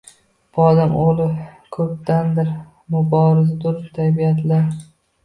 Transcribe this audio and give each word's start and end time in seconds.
Bu 0.55 0.61
odam 0.67 0.93
oʻgʻli 1.01 1.27
koʻbdandir 1.77 2.49
muborizdur 2.95 3.77
tabiat-la 3.99 4.59